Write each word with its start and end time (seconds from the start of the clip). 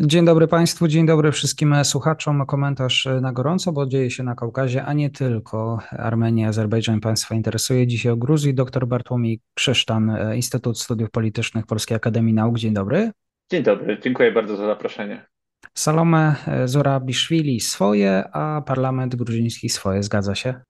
Dzień 0.00 0.24
dobry 0.24 0.48
Państwu, 0.48 0.88
dzień 0.88 1.06
dobry 1.06 1.32
wszystkim 1.32 1.84
słuchaczom. 1.84 2.46
Komentarz 2.46 3.08
na 3.20 3.32
gorąco, 3.32 3.72
bo 3.72 3.86
dzieje 3.86 4.10
się 4.10 4.22
na 4.22 4.34
Kaukazie, 4.34 4.84
a 4.84 4.92
nie 4.92 5.10
tylko. 5.10 5.78
Armenia, 5.90 6.48
Azerbejdżan 6.48 7.00
Państwa 7.00 7.34
interesuje. 7.34 7.86
Dzisiaj 7.86 8.12
o 8.12 8.16
Gruzji. 8.16 8.54
Dr 8.54 8.86
Bartłomiej 8.86 9.40
Krzysztan, 9.54 10.18
Instytut 10.34 10.80
Studiów 10.80 11.10
Politycznych 11.10 11.66
Polskiej 11.66 11.96
Akademii 11.96 12.34
Nauk. 12.34 12.58
Dzień 12.58 12.74
dobry. 12.74 13.10
Dzień 13.50 13.62
dobry, 13.62 13.98
dziękuję 14.02 14.32
bardzo 14.32 14.56
za 14.56 14.66
zaproszenie. 14.66 15.26
Salome 15.74 16.36
Zorabiszwili 16.64 17.60
swoje, 17.60 18.24
a 18.32 18.62
parlament 18.66 19.16
gruziński 19.16 19.68
swoje, 19.68 20.02
zgadza 20.02 20.34
się? 20.34 20.60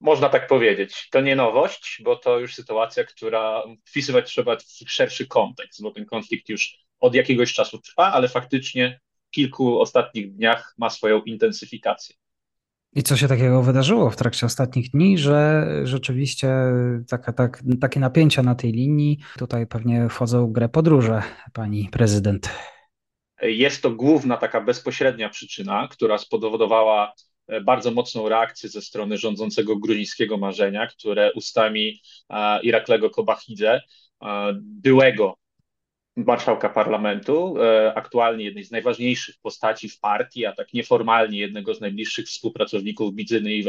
Można 0.00 0.28
tak 0.28 0.46
powiedzieć. 0.46 1.08
To 1.10 1.20
nie 1.20 1.36
nowość, 1.36 2.02
bo 2.04 2.16
to 2.16 2.38
już 2.38 2.54
sytuacja, 2.54 3.04
która 3.04 3.62
wpisywać 3.84 4.26
trzeba 4.26 4.56
w 4.56 4.90
szerszy 4.90 5.26
kontekst, 5.26 5.82
bo 5.82 5.90
ten 5.90 6.06
konflikt 6.06 6.48
już 6.48 6.89
od 7.00 7.14
jakiegoś 7.14 7.52
czasu 7.52 7.78
trwa, 7.78 8.12
ale 8.12 8.28
faktycznie 8.28 9.00
w 9.26 9.30
kilku 9.30 9.80
ostatnich 9.80 10.32
dniach 10.32 10.74
ma 10.78 10.90
swoją 10.90 11.22
intensyfikację. 11.22 12.16
I 12.92 13.02
co 13.02 13.16
się 13.16 13.28
takiego 13.28 13.62
wydarzyło 13.62 14.10
w 14.10 14.16
trakcie 14.16 14.46
ostatnich 14.46 14.90
dni, 14.90 15.18
że 15.18 15.66
rzeczywiście 15.84 16.48
taka, 17.08 17.32
tak, 17.32 17.62
takie 17.80 18.00
napięcia 18.00 18.42
na 18.42 18.54
tej 18.54 18.72
linii, 18.72 19.18
tutaj 19.38 19.66
pewnie 19.66 20.08
wchodzą 20.08 20.46
w 20.46 20.52
grę 20.52 20.68
podróże 20.68 21.22
pani 21.52 21.88
prezydent. 21.92 22.50
Jest 23.42 23.82
to 23.82 23.90
główna 23.90 24.36
taka 24.36 24.60
bezpośrednia 24.60 25.28
przyczyna, 25.28 25.88
która 25.88 26.18
spowodowała 26.18 27.12
e, 27.48 27.60
bardzo 27.60 27.90
mocną 27.90 28.28
reakcję 28.28 28.68
ze 28.68 28.82
strony 28.82 29.18
rządzącego 29.18 29.76
gruzińskiego 29.76 30.36
marzenia, 30.36 30.86
które 30.86 31.32
ustami 31.32 32.00
Iraklego 32.62 33.10
Kobachidze, 33.10 33.80
byłego 34.60 35.36
marszałka 36.16 36.68
parlamentu, 36.68 37.54
e, 37.62 37.94
aktualnie 37.94 38.44
jednej 38.44 38.64
z 38.64 38.70
najważniejszych 38.70 39.34
postaci 39.42 39.88
w 39.88 40.00
partii, 40.00 40.46
a 40.46 40.52
tak 40.52 40.72
nieformalnie 40.72 41.38
jednego 41.38 41.74
z 41.74 41.80
najbliższych 41.80 42.26
współpracowników 42.26 43.14
Bidzyny 43.14 43.54
i 43.54 43.62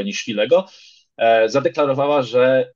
e, 1.18 1.50
zadeklarowała, 1.50 2.22
że 2.22 2.72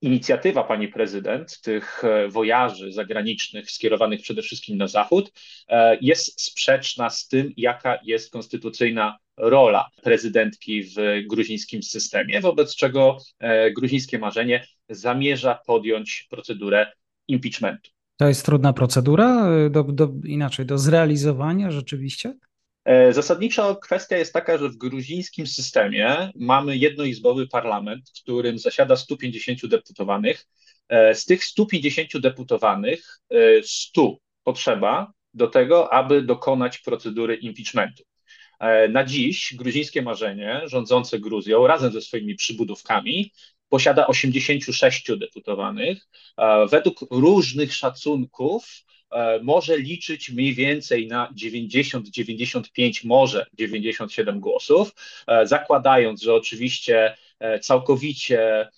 inicjatywa 0.00 0.64
pani 0.64 0.88
prezydent, 0.88 1.60
tych 1.60 2.04
e, 2.04 2.28
wojaży 2.28 2.92
zagranicznych 2.92 3.70
skierowanych 3.70 4.20
przede 4.22 4.42
wszystkim 4.42 4.78
na 4.78 4.86
Zachód, 4.86 5.32
jest 6.00 6.40
sprzeczna 6.40 7.10
z 7.10 7.28
tym, 7.28 7.52
jaka 7.56 7.98
jest 8.04 8.32
konstytucyjna 8.32 9.18
rola 9.36 9.88
prezydentki 10.02 10.82
w 10.82 10.94
gruzińskim 11.26 11.82
systemie, 11.82 12.40
wobec 12.40 12.76
czego 12.76 13.18
gruzińskie 13.76 14.18
marzenie 14.18 14.66
zamierza 14.88 15.60
podjąć 15.66 16.26
procedurę 16.30 16.92
impeachmentu. 17.28 17.90
To 18.22 18.28
jest 18.28 18.46
trudna 18.46 18.72
procedura, 18.72 19.52
y, 19.66 19.70
do, 19.70 19.82
do, 19.84 20.08
inaczej, 20.24 20.66
do 20.66 20.78
zrealizowania 20.78 21.70
rzeczywiście? 21.70 22.34
E, 22.84 23.12
zasadniczo 23.12 23.76
kwestia 23.76 24.16
jest 24.16 24.32
taka, 24.32 24.58
że 24.58 24.68
w 24.68 24.76
gruzińskim 24.76 25.46
systemie 25.46 26.30
mamy 26.36 26.76
jednoizbowy 26.76 27.48
parlament, 27.48 28.10
w 28.10 28.22
którym 28.22 28.58
zasiada 28.58 28.96
150 28.96 29.66
deputowanych. 29.66 30.46
E, 30.88 31.14
z 31.14 31.24
tych 31.24 31.44
150 31.44 32.18
deputowanych 32.18 33.20
100 33.62 34.02
e, 34.02 34.16
potrzeba 34.44 35.12
do 35.34 35.46
tego, 35.46 35.92
aby 35.92 36.22
dokonać 36.22 36.78
procedury 36.78 37.34
impeachmentu. 37.36 38.02
Na 38.88 39.04
dziś 39.04 39.54
gruzińskie 39.58 40.02
marzenie 40.02 40.60
rządzące 40.64 41.20
Gruzją 41.20 41.66
razem 41.66 41.92
ze 41.92 42.00
swoimi 42.00 42.34
przybudówkami 42.34 43.32
posiada 43.72 44.06
86 44.06 45.10
deputowanych. 45.18 46.08
E, 46.38 46.66
według 46.66 46.98
różnych 47.10 47.74
szacunków 47.74 48.84
e, 49.10 49.40
może 49.42 49.78
liczyć 49.78 50.30
mniej 50.30 50.54
więcej 50.54 51.06
na 51.06 51.28
90, 51.34 52.08
95, 52.08 53.04
może 53.04 53.46
97 53.52 54.40
głosów, 54.40 54.94
e, 55.26 55.46
zakładając, 55.46 56.22
że 56.22 56.34
oczywiście 56.34 57.16
całkowicie 57.60 58.68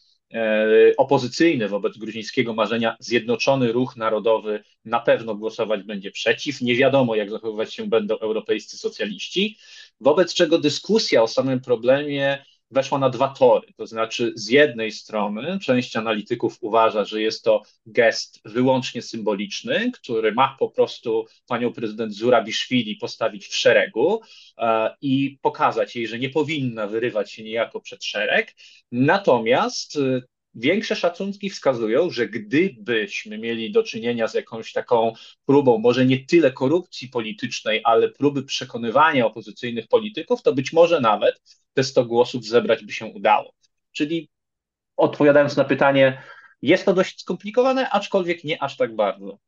opozycyjny 0.97 1.69
wobec 1.69 1.99
gruzińskiego 1.99 2.55
marzenia 2.55 2.97
Zjednoczony 2.99 3.73
Ruch 3.73 3.97
Narodowy 3.97 4.65
na 4.85 5.01
pewno 5.01 5.35
głosować 5.35 5.83
będzie 5.83 6.11
przeciw. 6.11 6.61
Nie 6.61 6.77
wiadomo, 6.77 7.15
jak 7.15 7.31
zachowywać 7.31 7.75
się 7.75 7.89
będą 7.89 8.19
europejscy 8.19 8.79
socjaliści, 8.79 9.59
wobec 10.01 10.35
czego 10.35 10.59
dyskusja 10.59 11.23
o 11.23 11.29
samym 11.29 11.61
problemie 11.61 12.45
weszła 12.75 12.99
na 12.99 13.11
dwa 13.11 13.29
tory. 13.29 13.73
To 13.77 13.87
znaczy, 13.87 14.33
z 14.37 14.49
jednej 14.49 14.93
strony 14.93 15.59
część 15.63 15.97
analityków 15.97 16.59
uważa, 16.61 17.05
że 17.05 17.23
jest 17.23 17.45
to 17.45 17.63
gest 17.87 18.41
wyłącznie 18.45 19.03
symboliczny, 19.03 19.91
który 19.93 20.33
ma 20.33 20.57
po 20.59 20.71
prostu 20.71 21.27
panią 21.47 21.73
prezydent 21.73 22.15
Zurabiszwili 22.15 22.97
postawić 22.97 23.47
w 23.47 23.55
szeregu 23.55 24.21
e, 24.59 24.97
i 25.01 25.39
pokazać 25.43 25.97
jej, 25.97 26.07
że 26.07 26.19
nie 26.19 26.31
powinna 26.31 26.87
wyrywać 26.87 27.33
się 27.33 27.45
niejako 27.45 27.81
przed 27.81 28.05
szereg. 28.05 28.55
Natomiast 28.93 29.99
Większe 30.55 30.97
szacunki 30.97 31.51
wskazują, 31.51 32.11
że 32.11 32.29
gdybyśmy 32.29 33.39
mieli 33.39 33.73
do 33.73 33.83
czynienia 33.83 34.29
z 34.29 34.35
jakąś 34.35 34.73
taką 34.73 35.13
próbą, 35.47 35.79
może 35.79 36.07
nie 36.07 36.25
tyle 36.25 36.53
korupcji 36.53 37.09
politycznej, 37.09 37.81
ale 37.85 38.09
próby 38.09 38.43
przekonywania 38.43 39.27
opozycyjnych 39.27 39.89
polityków, 39.89 40.43
to 40.43 40.55
być 40.55 40.73
może 40.73 41.01
nawet 41.01 41.43
te 41.75 41.85
100 41.85 42.05
głosów 42.05 42.45
zebrać 42.45 42.85
by 42.85 42.93
się 42.93 43.07
udało. 43.07 43.53
Czyli 43.93 44.29
odpowiadając 44.97 45.57
na 45.57 45.65
pytanie, 45.65 46.23
jest 46.63 46.85
to 46.85 46.95
dość 46.95 47.21
skomplikowane, 47.21 47.91
aczkolwiek 47.91 48.45
nie 48.45 48.63
aż 48.63 48.77
tak 48.77 48.97
bardzo. 48.97 49.39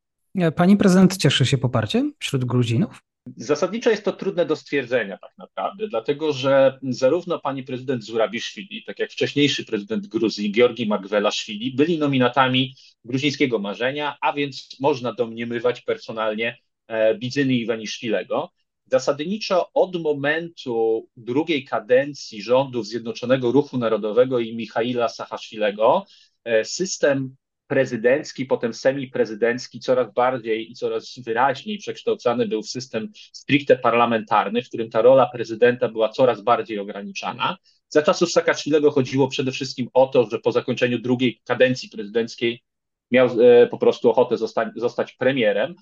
Pani 0.56 0.76
prezydent 0.76 1.16
cieszy 1.16 1.46
się 1.46 1.58
poparciem 1.58 2.12
wśród 2.18 2.44
Gruzinów? 2.44 3.02
Zasadniczo 3.36 3.90
jest 3.90 4.04
to 4.04 4.12
trudne 4.12 4.46
do 4.46 4.56
stwierdzenia 4.56 5.18
tak 5.18 5.32
naprawdę, 5.38 5.88
dlatego 5.88 6.32
że 6.32 6.78
zarówno 6.82 7.38
pani 7.38 7.62
prezydent 7.62 8.04
Zurabiszwili, 8.04 8.84
tak 8.84 8.98
jak 8.98 9.10
wcześniejszy 9.10 9.64
prezydent 9.64 10.06
Gruzji, 10.06 10.52
Georgi 10.52 10.86
Magwelaszwili, 10.86 11.72
byli 11.72 11.98
nominatami 11.98 12.74
gruzińskiego 13.04 13.58
marzenia, 13.58 14.16
a 14.20 14.32
więc 14.32 14.76
można 14.80 15.12
domniemywać 15.12 15.80
personalnie 15.80 16.58
e, 16.88 17.14
Bidzyny 17.14 17.54
Iwaniszwilego. 17.54 18.52
Zasadniczo 18.90 19.72
od 19.72 20.02
momentu 20.02 21.08
drugiej 21.16 21.64
kadencji 21.64 22.42
rządów 22.42 22.86
Zjednoczonego 22.86 23.52
Ruchu 23.52 23.78
Narodowego 23.78 24.38
i 24.38 24.56
Michaila 24.56 25.08
Sachaszwilego 25.08 26.06
e, 26.44 26.64
system 26.64 27.36
prezydencki, 27.66 28.46
potem 28.46 28.74
semiprezydencki 28.74 29.80
coraz 29.80 30.12
bardziej 30.12 30.70
i 30.70 30.74
coraz 30.74 31.14
wyraźniej 31.18 31.78
przekształcany 31.78 32.48
był 32.48 32.62
w 32.62 32.68
system 32.68 33.08
stricte 33.32 33.76
parlamentarny, 33.76 34.62
w 34.62 34.68
którym 34.68 34.90
ta 34.90 35.02
rola 35.02 35.26
prezydenta 35.26 35.88
była 35.88 36.08
coraz 36.08 36.40
bardziej 36.40 36.78
ograniczana. 36.78 37.56
Za 37.88 38.02
czasów 38.02 38.30
Saakaszwilego 38.30 38.90
chodziło 38.90 39.28
przede 39.28 39.52
wszystkim 39.52 39.88
o 39.94 40.06
to, 40.06 40.28
że 40.30 40.38
po 40.38 40.52
zakończeniu 40.52 40.98
drugiej 40.98 41.40
kadencji 41.44 41.88
prezydenckiej 41.88 42.62
miał 43.10 43.28
e, 43.42 43.66
po 43.66 43.78
prostu 43.78 44.10
ochotę 44.10 44.36
zostać, 44.36 44.68
zostać 44.76 45.12
premierem 45.12 45.74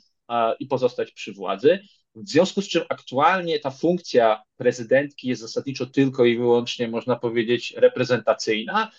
i 0.60 0.66
pozostać 0.66 1.12
przy 1.12 1.32
władzy. 1.32 1.78
W 2.14 2.28
związku 2.28 2.62
z 2.62 2.68
czym 2.68 2.82
aktualnie 2.88 3.60
ta 3.60 3.70
funkcja 3.70 4.42
prezydentki 4.56 5.28
jest 5.28 5.42
zasadniczo 5.42 5.86
tylko 5.86 6.24
i 6.24 6.38
wyłącznie, 6.38 6.88
można 6.88 7.16
powiedzieć, 7.16 7.74
reprezentacyjna. 7.76 8.90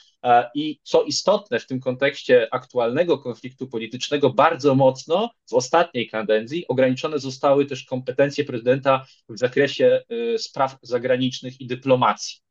I 0.56 0.80
co 0.84 1.04
istotne 1.04 1.60
w 1.60 1.68
tym 1.68 1.80
kontekście 1.80 2.48
aktualnego 2.52 3.18
konfliktu 3.18 3.68
politycznego, 3.68 4.30
bardzo 4.30 4.76
mocno 4.76 5.30
w 5.50 5.54
ostatniej 5.54 6.10
kadencji 6.10 6.68
ograniczone 6.68 7.20
zostały 7.20 7.66
też 7.66 7.84
kompetencje 7.84 8.44
prezydenta 8.44 9.06
w 9.30 9.38
zakresie 9.38 10.04
y, 10.12 10.40
spraw 10.40 10.78
zagranicznych 10.82 11.62
i 11.62 11.68
dyplomacji. 11.68 12.45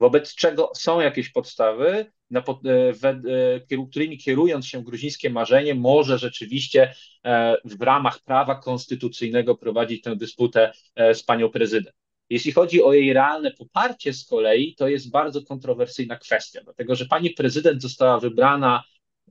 Wobec 0.00 0.34
czego 0.34 0.72
są 0.74 1.00
jakieś 1.00 1.28
podstawy, 1.28 2.12
na, 2.30 2.40
e, 2.40 2.92
e, 3.70 3.86
którymi 3.90 4.18
kierując 4.18 4.66
się 4.66 4.84
gruzińskie 4.84 5.30
marzenie, 5.30 5.74
może 5.74 6.18
rzeczywiście 6.18 6.94
e, 7.24 7.56
w 7.64 7.82
ramach 7.82 8.18
prawa 8.22 8.54
konstytucyjnego 8.54 9.56
prowadzić 9.56 10.02
tę 10.02 10.16
dysputę 10.16 10.72
z 11.14 11.22
panią 11.22 11.48
prezydent. 11.48 11.96
Jeśli 12.30 12.52
chodzi 12.52 12.82
o 12.82 12.92
jej 12.92 13.12
realne 13.12 13.50
poparcie 13.50 14.12
z 14.12 14.24
kolei, 14.24 14.74
to 14.74 14.88
jest 14.88 15.10
bardzo 15.10 15.42
kontrowersyjna 15.42 16.16
kwestia, 16.16 16.60
dlatego 16.64 16.94
że 16.94 17.06
pani 17.06 17.30
prezydent 17.30 17.82
została 17.82 18.20
wybrana 18.20 18.84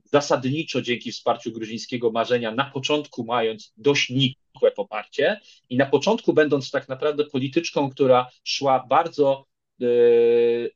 zasadniczo 0.04 0.82
dzięki 0.82 1.12
wsparciu 1.12 1.52
gruzińskiego 1.52 2.10
marzenia, 2.10 2.50
na 2.54 2.64
początku 2.64 3.24
mając 3.24 3.72
dość 3.76 4.10
nikłe 4.10 4.70
poparcie 4.70 5.40
i 5.68 5.76
na 5.76 5.86
początku 5.86 6.32
będąc 6.32 6.70
tak 6.70 6.88
naprawdę 6.88 7.24
polityczką, 7.24 7.90
która 7.90 8.26
szła 8.44 8.86
bardzo 8.88 9.49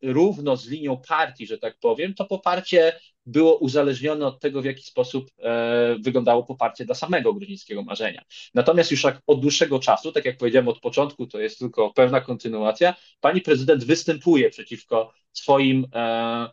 równo 0.03 0.57
z 0.57 0.69
linią 0.69 1.03
partii, 1.09 1.47
że 1.47 1.59
tak 1.59 1.79
powiem, 1.79 2.15
to 2.15 2.25
poparcie 2.25 2.93
było 3.27 3.57
uzależnione 3.57 4.27
od 4.27 4.41
tego, 4.41 4.63
w 4.63 4.65
jaki 4.65 4.83
sposób 4.83 5.31
e, 5.39 5.97
wyglądało 6.01 6.43
poparcie 6.43 6.85
dla 6.85 6.95
samego 6.95 7.35
gruzińskiego 7.35 7.83
marzenia. 7.83 8.23
Natomiast 8.55 8.91
już 8.91 9.07
od 9.27 9.41
dłuższego 9.41 9.79
czasu, 9.79 10.13
tak 10.13 10.25
jak 10.25 10.37
powiedziałem 10.37 10.69
od 10.69 10.81
początku, 10.81 11.27
to 11.27 11.41
jest 11.41 11.59
tylko 11.59 11.91
pewna 11.91 12.21
kontynuacja, 12.21 12.95
pani 13.21 13.41
prezydent 13.41 13.85
występuje 13.85 14.51
przeciwko 14.51 15.13
swoim 15.33 15.87
e, 15.95 16.49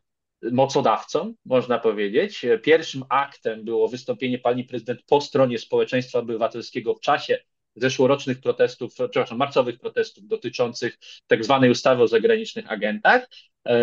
mocodawcą, 0.52 1.34
można 1.46 1.80
powiedzieć. 1.80 2.46
Pierwszym 2.64 3.04
aktem 3.10 3.66
było 3.66 3.88
wystąpienie 3.88 4.40
pani 4.40 4.64
prezydent 4.64 5.02
po 5.08 5.22
stronie 5.22 5.60
społeczeństwa 5.60 6.20
obywatelskiego 6.20 6.96
w 6.96 7.02
czasie 7.02 7.40
zeszłorocznych 7.76 8.42
protestów, 8.42 8.94
przepraszam, 8.94 9.38
marcowych 9.38 9.80
protestów 9.80 10.28
dotyczących 10.28 10.98
tak 11.28 11.44
zwanej 11.44 11.72
ustawy 11.72 12.04
o 12.04 12.08
zagranicznych 12.08 12.72
agentach. 12.72 13.30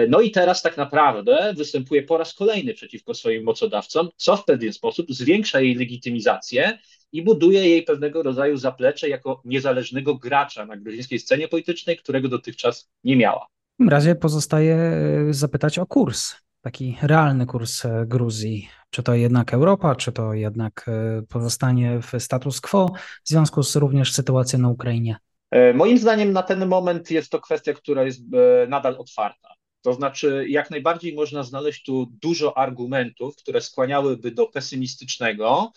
No 0.09 0.21
i 0.21 0.31
teraz 0.31 0.63
tak 0.63 0.77
naprawdę 0.77 1.55
występuje 1.57 2.03
po 2.03 2.19
raz 2.19 2.35
kolejny 2.35 2.75
przeciwko 2.75 3.15
swoim 3.15 3.45
mocodawcom, 3.45 4.09
co 4.17 4.37
w 4.37 4.45
pewien 4.45 4.73
sposób 4.73 5.07
zwiększa 5.11 5.61
jej 5.61 5.75
legitymizację 5.75 6.79
i 7.13 7.23
buduje 7.23 7.69
jej 7.69 7.83
pewnego 7.83 8.23
rodzaju 8.23 8.57
zaplecze 8.57 9.09
jako 9.09 9.43
niezależnego 9.45 10.15
gracza 10.15 10.67
na 10.67 10.77
gruzińskiej 10.77 11.19
scenie 11.19 11.49
politycznej, 11.49 11.97
którego 11.97 12.29
dotychczas 12.29 12.91
nie 13.05 13.17
miała. 13.17 13.47
W 13.75 13.79
tym 13.79 13.89
razie 13.89 14.15
pozostaje 14.15 14.75
e, 14.75 15.35
zapytać 15.35 15.79
o 15.79 15.87
kurs 15.87 16.35
taki 16.61 16.97
realny 17.03 17.47
kurs 17.47 17.85
e, 17.85 18.05
Gruzji? 18.07 18.69
Czy 18.91 19.03
to 19.03 19.15
jednak 19.15 19.55
Europa, 19.55 19.95
czy 19.95 20.13
to 20.13 20.35
jednak 20.35 20.87
e, 20.89 21.23
pozostanie 21.29 22.01
w 22.03 22.23
status 22.23 22.61
quo 22.61 22.91
w 23.25 23.29
związku 23.29 23.63
z 23.63 23.77
również 23.77 24.13
sytuacją 24.13 24.59
na 24.59 24.69
Ukrainie? 24.69 25.17
E, 25.51 25.75
moim 25.75 25.99
zdaniem 25.99 26.33
na 26.33 26.43
ten 26.43 26.67
moment 26.67 27.11
jest 27.11 27.31
to 27.31 27.41
kwestia, 27.41 27.75
która 27.75 28.05
jest 28.05 28.21
nadal 28.69 28.97
otwarta. 28.99 29.49
To 29.83 29.93
znaczy, 29.93 30.47
jak 30.49 30.71
najbardziej 30.71 31.15
można 31.15 31.43
znaleźć 31.43 31.85
tu 31.85 32.07
dużo 32.23 32.59
argumentów, 32.59 33.37
które 33.37 33.61
skłaniałyby 33.61 34.31
do 34.31 34.47
pesymistycznego, 34.47 35.73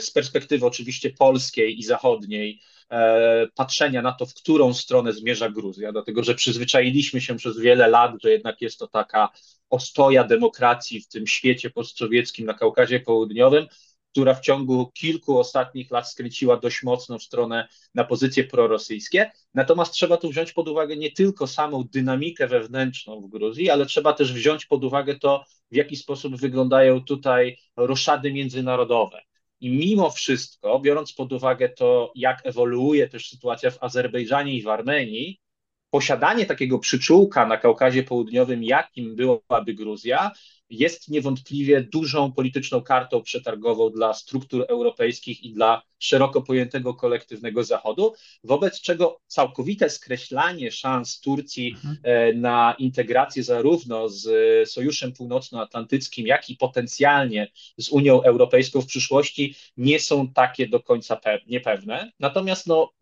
z 0.00 0.10
perspektywy 0.10 0.66
oczywiście 0.66 1.10
polskiej 1.10 1.78
i 1.78 1.82
zachodniej, 1.82 2.60
E, 2.92 3.46
patrzenia 3.54 4.02
na 4.02 4.12
to, 4.12 4.26
w 4.26 4.34
którą 4.34 4.74
stronę 4.74 5.12
zmierza 5.12 5.50
Gruzja, 5.50 5.92
dlatego 5.92 6.22
że 6.22 6.34
przyzwyczailiśmy 6.34 7.20
się 7.20 7.36
przez 7.36 7.58
wiele 7.58 7.88
lat, 7.88 8.12
że 8.22 8.30
jednak 8.30 8.60
jest 8.60 8.78
to 8.78 8.86
taka 8.86 9.28
ostoja 9.72 10.24
demokracji 10.24 11.00
w 11.00 11.08
tym 11.08 11.26
świecie 11.26 11.70
postsowieckim 11.70 12.46
na 12.46 12.54
Kaukazie 12.54 13.00
Południowym, 13.00 13.66
która 14.10 14.34
w 14.34 14.40
ciągu 14.40 14.90
kilku 14.94 15.38
ostatnich 15.38 15.90
lat 15.90 16.10
skręciła 16.10 16.56
dość 16.56 16.82
mocno 16.82 17.18
w 17.18 17.22
stronę 17.22 17.68
na 17.94 18.04
pozycje 18.04 18.44
prorosyjskie. 18.44 19.30
Natomiast 19.54 19.92
trzeba 19.92 20.16
tu 20.16 20.30
wziąć 20.30 20.52
pod 20.52 20.68
uwagę 20.68 20.96
nie 20.96 21.10
tylko 21.10 21.46
samą 21.46 21.84
dynamikę 21.84 22.48
wewnętrzną 22.48 23.20
w 23.20 23.28
Gruzji, 23.28 23.70
ale 23.70 23.86
trzeba 23.86 24.12
też 24.12 24.32
wziąć 24.32 24.66
pod 24.66 24.84
uwagę 24.84 25.18
to, 25.18 25.44
w 25.70 25.76
jaki 25.76 25.96
sposób 25.96 26.36
wyglądają 26.36 27.04
tutaj 27.04 27.56
roszady 27.76 28.32
międzynarodowe. 28.32 29.22
I 29.60 29.70
mimo 29.70 30.10
wszystko, 30.10 30.80
biorąc 30.80 31.12
pod 31.12 31.32
uwagę 31.32 31.68
to, 31.68 32.12
jak 32.14 32.46
ewoluuje 32.46 33.08
też 33.08 33.28
sytuacja 33.28 33.70
w 33.70 33.82
Azerbejdżanie 33.82 34.54
i 34.54 34.62
w 34.62 34.68
Armenii, 34.68 35.40
posiadanie 35.92 36.46
takiego 36.46 36.78
przyczółka 36.78 37.46
na 37.46 37.56
Kaukazie 37.56 38.02
Południowym, 38.02 38.64
jakim 38.64 39.16
byłaby 39.16 39.74
Gruzja, 39.74 40.30
jest 40.70 41.08
niewątpliwie 41.08 41.82
dużą 41.82 42.32
polityczną 42.32 42.80
kartą 42.80 43.22
przetargową 43.22 43.90
dla 43.90 44.14
struktur 44.14 44.64
europejskich 44.68 45.44
i 45.44 45.52
dla 45.52 45.82
szeroko 45.98 46.42
pojętego 46.42 46.94
kolektywnego 46.94 47.64
Zachodu, 47.64 48.12
wobec 48.44 48.80
czego 48.80 49.20
całkowite 49.26 49.90
skreślanie 49.90 50.70
szans 50.70 51.20
Turcji 51.20 51.70
mhm. 51.70 51.96
e, 52.02 52.32
na 52.32 52.74
integrację 52.78 53.42
zarówno 53.42 54.08
z 54.08 54.24
Sojuszem 54.70 55.12
Północnoatlantyckim, 55.12 56.26
jak 56.26 56.50
i 56.50 56.56
potencjalnie 56.56 57.48
z 57.78 57.88
Unią 57.88 58.22
Europejską 58.22 58.80
w 58.80 58.86
przyszłości 58.86 59.54
nie 59.76 60.00
są 60.00 60.32
takie 60.32 60.68
do 60.68 60.80
końca 60.80 61.20
niepewne. 61.46 62.12
Natomiast 62.20 62.66
no, 62.66 62.92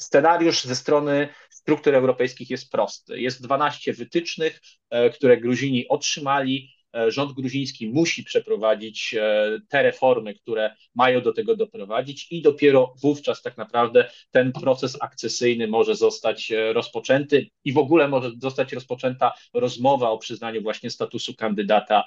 Scenariusz 0.00 0.64
ze 0.64 0.76
strony 0.76 1.28
struktur 1.50 1.94
europejskich 1.94 2.50
jest 2.50 2.70
prosty. 2.70 3.20
Jest 3.20 3.42
12 3.42 3.92
wytycznych, 3.92 4.60
e, 4.90 5.10
które 5.10 5.36
Gruzini 5.36 5.88
otrzymali. 5.88 6.70
E, 6.94 7.10
rząd 7.10 7.32
gruziński 7.32 7.88
musi 7.88 8.24
przeprowadzić 8.24 9.14
e, 9.14 9.58
te 9.68 9.82
reformy, 9.82 10.34
które 10.34 10.74
mają 10.94 11.22
do 11.22 11.32
tego 11.32 11.56
doprowadzić, 11.56 12.32
i 12.32 12.42
dopiero 12.42 12.94
wówczas 13.02 13.42
tak 13.42 13.56
naprawdę 13.56 14.10
ten 14.30 14.52
proces 14.52 14.96
akcesyjny 15.00 15.68
może 15.68 15.94
zostać 15.94 16.52
rozpoczęty 16.72 17.46
i 17.64 17.72
w 17.72 17.78
ogóle 17.78 18.08
może 18.08 18.30
zostać 18.38 18.72
rozpoczęta 18.72 19.32
rozmowa 19.54 20.10
o 20.10 20.18
przyznaniu 20.18 20.62
właśnie 20.62 20.90
statusu 20.90 21.34
kandydata 21.34 22.04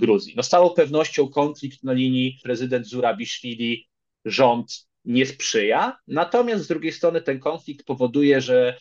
Gruzji. 0.00 0.34
No 0.36 0.42
z 0.42 0.48
całą 0.48 0.70
pewnością 0.70 1.28
konflikt 1.28 1.82
na 1.84 1.92
linii 1.92 2.38
prezydent 2.42 2.86
Zurabiszwili, 2.86 3.88
rząd 4.24 4.86
nie 5.04 5.26
sprzyja. 5.26 5.98
Natomiast 6.08 6.64
z 6.64 6.68
drugiej 6.68 6.92
strony 6.92 7.20
ten 7.22 7.40
konflikt 7.40 7.86
powoduje, 7.86 8.40
że 8.40 8.76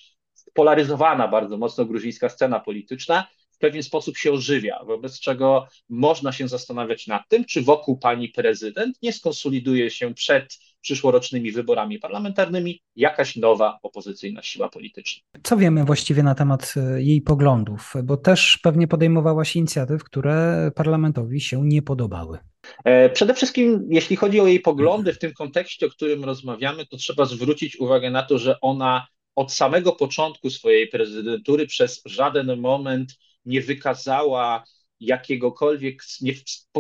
polaryzowana 0.54 1.28
bardzo 1.28 1.58
mocno 1.58 1.86
gruzińska 1.86 2.30
scena 2.30 2.60
polityczna 2.60 3.28
w 3.52 3.58
pewien 3.58 3.84
sposób 3.84 4.18
się 4.18 4.32
ożywia, 4.32 4.84
wobec 4.86 5.20
czego 5.20 5.68
można 5.90 6.32
się 6.32 6.48
zastanawiać 6.48 7.08
nad 7.08 7.22
tym, 7.30 7.46
czy 7.46 7.62
wokół 7.62 7.98
pani 7.98 8.30
prezydent 8.30 8.98
nie 9.02 9.14
skonsoliduje 9.14 9.90
się 9.90 10.14
przed 10.14 10.58
przyszłorocznymi 10.82 11.52
wyborami 11.52 12.00
parlamentarnymi 12.00 12.82
jakaś 12.96 13.36
nowa 13.36 13.80
opozycyjna 13.84 14.42
siła 14.42 14.70
polityczna. 14.70 15.24
Co 15.44 15.58
wiemy 15.58 15.84
właściwie 15.84 16.24
na 16.24 16.36
temat 16.36 16.74
e, 16.78 17.04
jej 17.04 17.22
poglądów? 17.22 17.94
Bo 18.04 18.18
też 18.18 18.60
pewnie 18.64 18.88
podejmowałaś 18.88 19.56
inicjatyw, 19.56 20.04
które 20.04 20.72
parlamentowi 20.76 21.42
się 21.42 21.66
nie 21.66 21.82
podobały. 21.82 22.38
E, 22.84 23.10
przede 23.10 23.34
wszystkim, 23.34 23.88
jeśli 23.90 24.16
chodzi 24.16 24.40
o 24.40 24.48
jej 24.48 24.60
poglądy 24.60 25.14
w 25.14 25.20
tym 25.20 25.34
kontekście, 25.34 25.86
o 25.86 25.90
którym 25.90 26.24
rozmawiamy, 26.24 26.86
to 26.86 26.98
trzeba 26.98 27.26
zwrócić 27.26 27.80
uwagę 27.80 28.10
na 28.10 28.24
to, 28.24 28.38
że 28.38 28.60
ona 28.62 29.08
od 29.36 29.54
samego 29.54 29.92
początku 29.92 30.50
swojej 30.50 30.88
prezydentury 30.88 31.68
przez 31.68 32.02
żaden 32.06 32.60
moment 32.60 33.18
nie 33.46 33.62
wykazała 33.62 34.64
jakiegokolwiek, 35.00 36.04
nie, 36.22 36.34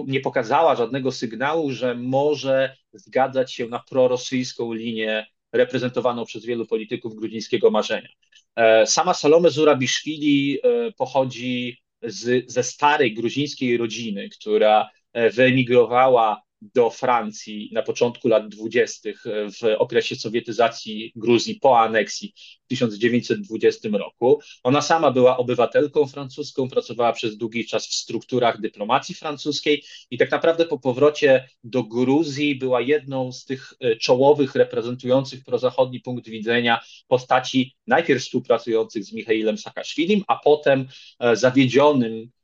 nie 0.07 0.19
pokazała 0.19 0.75
żadnego 0.75 1.12
sygnału, 1.12 1.71
że 1.71 1.95
może 1.95 2.75
zgadzać 2.93 3.53
się 3.53 3.67
na 3.67 3.79
prorosyjską 3.89 4.73
linię 4.73 5.25
reprezentowaną 5.51 6.25
przez 6.25 6.45
wielu 6.45 6.65
polityków 6.65 7.15
gruzińskiego 7.15 7.71
marzenia. 7.71 8.09
E, 8.55 8.88
sama 8.88 9.13
Salome 9.13 9.50
Zurabiszwili 9.50 10.59
e, 10.63 10.91
pochodzi 10.91 11.77
z, 12.01 12.51
ze 12.51 12.63
starej 12.63 13.13
gruzińskiej 13.13 13.77
rodziny, 13.77 14.29
która 14.29 14.89
wyemigrowała 15.34 16.41
do 16.74 16.89
Francji 16.89 17.70
na 17.74 17.82
początku 17.84 18.27
lat 18.27 18.50
dwudziestych 18.50 19.24
w 19.25 19.63
okresie 19.77 20.15
sowietyzacji 20.15 21.12
Gruzji 21.15 21.55
po 21.55 21.79
aneksji 21.79 22.34
w 22.65 22.67
1920 22.67 23.89
roku. 23.89 24.41
Ona 24.63 24.82
sama 24.82 25.12
była 25.12 25.38
obywatelką 25.38 26.08
francuską, 26.08 26.70
pracowała 26.70 27.13
przez 27.13 27.38
długi 27.38 27.65
czas 27.65 27.88
w 27.88 27.93
strukturach 27.93 28.62
dyplomacji 28.62 29.15
francuskiej 29.15 29.84
i 30.12 30.17
tak 30.17 30.32
naprawdę 30.32 30.65
po 30.65 30.79
powrocie 30.79 31.50
do 31.63 31.84
Gruzji 31.84 32.55
była 32.55 32.82
jedną 32.82 33.32
z 33.32 33.46
tych 33.46 33.74
e, 33.79 33.96
czołowych 33.96 34.55
reprezentujących 34.55 35.43
prozachodni 35.43 36.00
punkt 36.00 36.29
widzenia 36.29 36.79
postaci 37.08 37.75
najpierw 37.88 38.22
współpracujących 38.22 39.03
z 39.03 39.13
Michailem 39.13 39.58
Saakaszwilim, 39.58 40.24
a 40.27 40.36
potem 40.36 40.88
e, 41.20 41.36
zawiedzionym 41.36 42.13
e, 42.13 42.42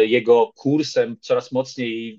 jego 0.00 0.52
kursem 0.56 1.16
coraz 1.20 1.52
mocniej 1.52 2.18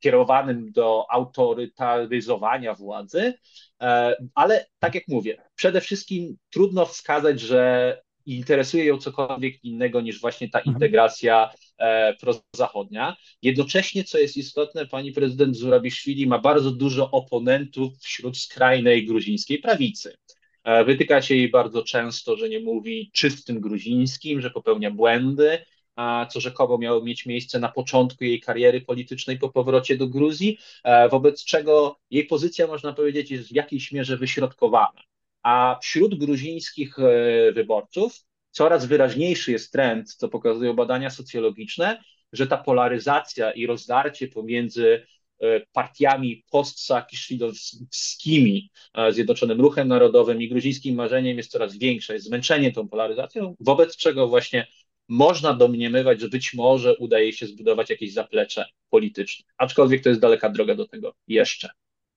kierowanym 0.00 0.72
do 0.72 1.06
autorytaryzowania 1.10 2.74
władzy, 2.74 3.34
e, 3.80 4.16
ale 4.34 4.66
tak 4.78 4.94
jak 4.94 5.04
mówię, 5.08 5.42
przede 5.54 5.80
wszystkim 5.80 6.36
trudno 6.50 6.86
wskazać, 6.86 7.40
że 7.40 8.02
interesuje 8.26 8.84
ją 8.84 8.98
cokolwiek 8.98 9.64
innego 9.64 10.00
niż 10.00 10.20
właśnie 10.20 10.48
ta 10.48 10.58
mhm. 10.58 10.76
integracja 10.76 11.50
e, 11.78 12.14
prozachodnia. 12.14 13.16
Jednocześnie, 13.42 14.04
co 14.04 14.18
jest 14.18 14.36
istotne, 14.36 14.86
pani 14.86 15.12
prezydent 15.12 15.56
Zurabiszwili 15.56 16.26
ma 16.26 16.38
bardzo 16.38 16.70
dużo 16.70 17.10
oponentów 17.10 17.98
wśród 17.98 18.38
skrajnej 18.38 19.06
gruzińskiej 19.06 19.58
prawicy. 19.58 20.16
E, 20.64 20.84
wytyka 20.84 21.22
się 21.22 21.34
jej 21.34 21.50
bardzo 21.50 21.82
często, 21.82 22.36
że 22.36 22.48
nie 22.48 22.60
mówi 22.60 23.10
czystym 23.12 23.60
gruzińskim, 23.60 24.40
że 24.40 24.50
popełnia 24.50 24.90
błędy, 24.90 25.58
co 26.30 26.40
rzekomo 26.40 26.78
miało 26.78 27.02
mieć 27.02 27.26
miejsce 27.26 27.58
na 27.58 27.68
początku 27.68 28.24
jej 28.24 28.40
kariery 28.40 28.80
politycznej 28.80 29.38
po 29.38 29.48
powrocie 29.48 29.96
do 29.96 30.06
Gruzji, 30.06 30.58
e, 30.84 31.08
wobec 31.08 31.44
czego 31.44 31.96
jej 32.10 32.26
pozycja, 32.26 32.66
można 32.66 32.92
powiedzieć, 32.92 33.30
jest 33.30 33.48
w 33.48 33.54
jakiejś 33.54 33.92
mierze 33.92 34.16
wyśrodkowana. 34.16 35.02
A 35.42 35.78
wśród 35.82 36.18
gruzińskich 36.18 36.98
e, 36.98 37.52
wyborców 37.52 38.24
coraz 38.50 38.86
wyraźniejszy 38.86 39.52
jest 39.52 39.72
trend, 39.72 40.14
co 40.14 40.28
pokazują 40.28 40.74
badania 40.74 41.10
socjologiczne, 41.10 42.02
że 42.32 42.46
ta 42.46 42.56
polaryzacja 42.56 43.50
i 43.50 43.66
rozdarcie 43.66 44.28
pomiędzy 44.28 45.06
e, 45.40 45.60
partiami 45.72 46.44
post-saakaszwilowskimi, 46.50 48.70
e, 48.94 49.12
Zjednoczonym 49.12 49.60
Ruchem 49.60 49.88
Narodowym 49.88 50.42
i 50.42 50.48
gruzińskim 50.48 50.94
marzeniem 50.94 51.36
jest 51.36 51.50
coraz 51.50 51.76
większe, 51.76 52.14
jest 52.14 52.26
zmęczenie 52.26 52.72
tą 52.72 52.88
polaryzacją, 52.88 53.56
wobec 53.60 53.96
czego 53.96 54.28
właśnie 54.28 54.66
można 55.08 55.54
domniemywać, 55.54 56.20
że 56.20 56.28
być 56.28 56.54
może 56.54 56.96
udaje 56.96 57.32
się 57.32 57.46
zbudować 57.46 57.90
jakieś 57.90 58.12
zaplecze 58.12 58.66
polityczne, 58.90 59.44
aczkolwiek 59.58 60.02
to 60.02 60.08
jest 60.08 60.20
daleka 60.20 60.48
droga 60.48 60.74
do 60.74 60.88
tego 60.88 61.14
jeszcze. 61.28 61.68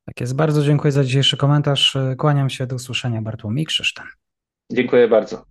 Tak 0.06 0.22
jest, 0.22 0.36
bardzo 0.36 0.64
dziękuję 0.64 0.92
za 0.92 1.04
dzisiejszy 1.04 1.38
komentarz. 1.38 1.98
Kłaniam 2.18 2.50
się, 2.50 2.68
do 2.68 2.76
usłyszenia 2.76 3.22
Bartłomiej 3.22 3.66
Krzysztof. 3.66 4.06
Dziękuję 4.72 5.08
bardzo. 5.08 5.46